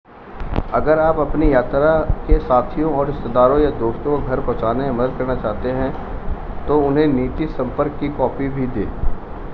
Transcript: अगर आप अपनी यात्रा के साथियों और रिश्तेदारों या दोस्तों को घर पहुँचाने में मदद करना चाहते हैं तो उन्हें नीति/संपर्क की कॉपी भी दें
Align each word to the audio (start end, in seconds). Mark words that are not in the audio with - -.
अगर 0.73 0.99
आप 0.99 1.19
अपनी 1.19 1.51
यात्रा 1.53 1.91
के 2.27 2.39
साथियों 2.39 2.93
और 2.93 3.05
रिश्तेदारों 3.07 3.59
या 3.59 3.69
दोस्तों 3.79 4.19
को 4.21 4.27
घर 4.27 4.41
पहुँचाने 4.41 4.91
में 4.91 4.97
मदद 4.97 5.17
करना 5.17 5.35
चाहते 5.35 5.71
हैं 5.71 5.91
तो 6.67 6.81
उन्हें 6.81 7.07
नीति/संपर्क 7.07 7.97
की 7.99 8.09
कॉपी 8.17 8.49
भी 8.49 8.67
दें 8.67 8.85